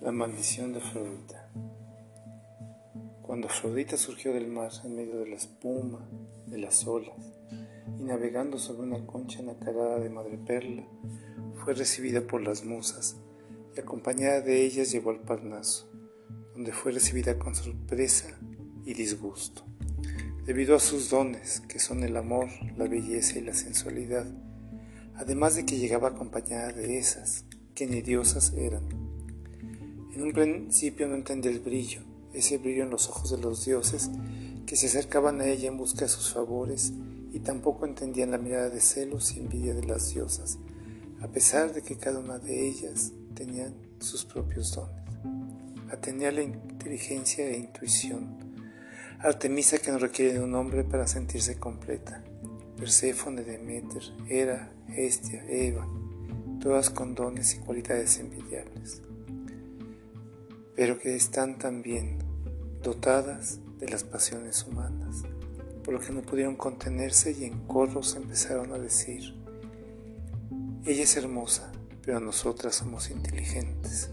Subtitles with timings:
[0.00, 1.50] La maldición de Afrodita.
[3.20, 6.08] Cuando Afrodita surgió del mar en medio de la espuma,
[6.46, 7.34] de las olas,
[7.98, 10.88] y navegando sobre una concha nacarada de madreperla,
[11.62, 13.18] fue recibida por las musas
[13.76, 15.92] y acompañada de ellas llegó al Parnaso,
[16.54, 18.40] donde fue recibida con sorpresa
[18.86, 19.64] y disgusto,
[20.46, 22.48] debido a sus dones, que son el amor,
[22.78, 24.26] la belleza y la sensualidad,
[25.14, 28.99] además de que llegaba acompañada de esas, que ni diosas eran
[30.14, 32.00] en un principio no entendía el brillo,
[32.32, 34.10] ese brillo en los ojos de los dioses
[34.66, 36.92] que se acercaban a ella en busca de sus favores
[37.32, 40.58] y tampoco entendían la mirada de celos y envidia de las diosas,
[41.20, 45.00] a pesar de que cada una de ellas tenían sus propios dones.
[45.92, 48.36] Atenea la inteligencia e intuición.
[49.20, 52.24] Artemisa que no requiere de un hombre para sentirse completa.
[52.76, 55.86] Perséfone, Demeter, Hera, Hestia, Eva,
[56.60, 59.02] todas con dones y cualidades envidiables
[60.76, 62.18] pero que están también
[62.82, 65.22] dotadas de las pasiones humanas,
[65.84, 69.34] por lo que no pudieron contenerse y en coros empezaron a decir,
[70.84, 74.10] ella es hermosa, pero nosotras somos inteligentes,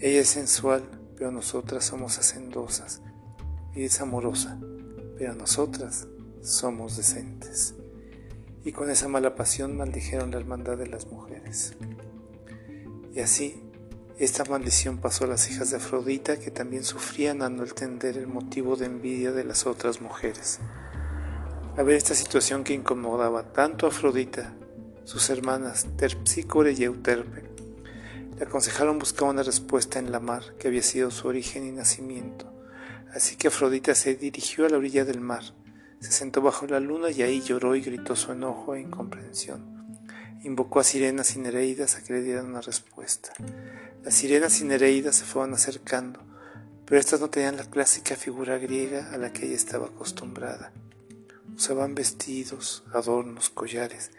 [0.00, 0.82] ella es sensual,
[1.16, 3.02] pero nosotras somos hacendosas,
[3.74, 4.58] ella es amorosa,
[5.18, 6.06] pero nosotras
[6.42, 7.74] somos decentes.
[8.64, 11.74] Y con esa mala pasión maldijeron la hermandad de las mujeres.
[13.14, 13.63] Y así
[14.18, 18.28] esta maldición pasó a las hijas de Afrodita que también sufrían al no entender el
[18.28, 20.60] motivo de envidia de las otras mujeres.
[21.76, 24.54] A ver esta situación que incomodaba tanto a Afrodita,
[25.02, 27.42] sus hermanas Terpsícore y Euterpe,
[28.38, 32.52] le aconsejaron buscar una respuesta en la mar, que había sido su origen y nacimiento.
[33.12, 35.42] Así que Afrodita se dirigió a la orilla del mar,
[35.98, 39.73] se sentó bajo la luna y ahí lloró y gritó su enojo e incomprensión.
[40.44, 43.32] Invocó a sirenas y nereidas a que le dieran una respuesta.
[44.04, 46.20] Las sirenas y Nereidas se fueron acercando,
[46.84, 50.72] pero estas no tenían la clásica figura griega a la que ella estaba acostumbrada.
[51.56, 54.10] Usaban vestidos, adornos, collares,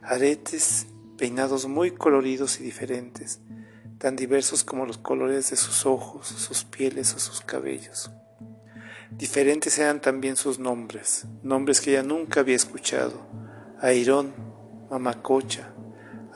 [0.00, 0.86] aretes,
[1.18, 3.40] peinados muy coloridos y diferentes,
[3.98, 8.12] tan diversos como los colores de sus ojos, sus pieles o sus cabellos.
[9.10, 13.26] Diferentes eran también sus nombres, nombres que ella nunca había escuchado.
[13.80, 14.51] Airón,
[14.92, 15.72] Mamacocha,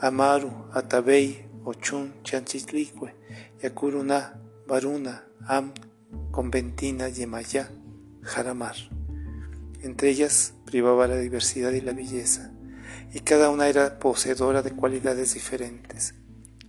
[0.01, 3.13] Amaru, Atabey, Ochun, Chanchitlicue,
[3.61, 5.73] Yakuruna, Varuna, Am,
[6.31, 7.69] Conventina, Yemayá,
[8.23, 8.75] Jaramar.
[9.83, 12.51] Entre ellas privaba la diversidad y la belleza,
[13.13, 16.15] y cada una era poseedora de cualidades diferentes.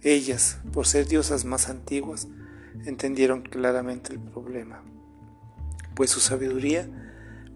[0.03, 2.28] Ellas, por ser diosas más antiguas,
[2.84, 4.84] entendieron claramente el problema,
[5.94, 6.87] pues su sabiduría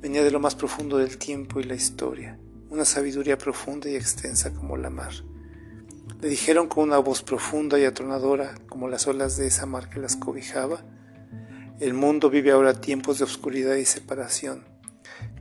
[0.00, 2.38] venía de lo más profundo del tiempo y la historia,
[2.72, 5.12] una sabiduría profunda y extensa como la mar.
[6.22, 10.00] Le dijeron con una voz profunda y atronadora, como las olas de esa mar que
[10.00, 10.82] las cobijaba,
[11.81, 14.65] el mundo vive ahora tiempos de oscuridad y separación,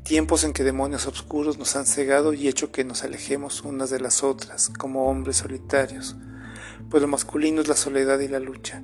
[0.03, 4.01] tiempos en que demonios oscuros nos han cegado y hecho que nos alejemos unas de
[4.01, 6.17] las otras, como hombres solitarios,
[6.89, 8.83] pues lo masculino es la soledad y la lucha,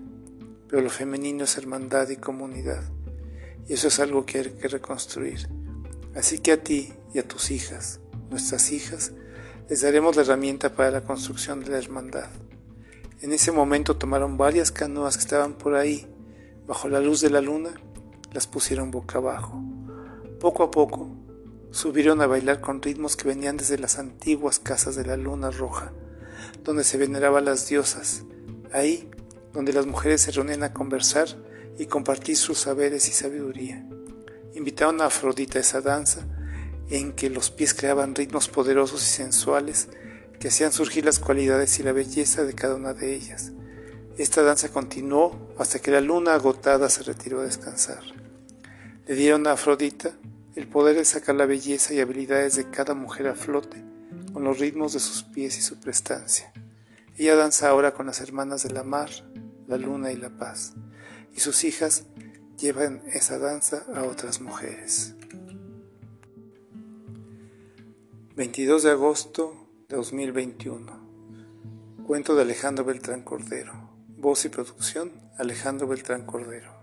[0.70, 2.82] pero lo femenino es hermandad y comunidad,
[3.68, 5.50] y eso es algo que hay que reconstruir.
[6.16, 8.00] Así que a ti y a tus hijas,
[8.30, 9.14] nuestras hijas,
[9.70, 12.30] les daremos la herramienta para la construcción de la hermandad.
[13.22, 16.08] En ese momento tomaron varias canoas que estaban por ahí,
[16.68, 17.72] bajo la luz de la luna,
[18.32, 19.62] las pusieron boca abajo.
[20.40, 21.10] Poco a poco,
[21.72, 25.92] subieron a bailar con ritmos que venían desde las antiguas casas de la luna roja,
[26.64, 28.24] donde se veneraban las diosas,
[28.72, 29.10] ahí
[29.54, 31.28] donde las mujeres se reunían a conversar
[31.80, 33.88] y compartir sus saberes y sabiduría.
[34.54, 36.28] Invitaron a Afrodita a esa danza,
[36.90, 39.90] en que los pies creaban ritmos poderosos y sensuales
[40.40, 43.52] que hacían surgir las cualidades y la belleza de cada una de ellas.
[44.18, 48.02] Esta danza continuó hasta que la luna agotada se retiró a descansar.
[49.06, 50.14] Le dieron a Afrodita
[50.56, 53.84] el poder de sacar la belleza y habilidades de cada mujer a flote
[54.34, 56.52] con los ritmos de sus pies y su prestancia.
[57.16, 59.10] Ella danza ahora con las hermanas de la mar,
[59.68, 60.74] la luna y la paz,
[61.36, 62.06] y sus hijas
[62.58, 65.16] llevan esa danza a otras mujeres.
[68.38, 72.06] 22 de agosto de 2021.
[72.06, 73.74] Cuento de Alejandro Beltrán Cordero.
[74.10, 76.77] Voz y producción, Alejandro Beltrán Cordero.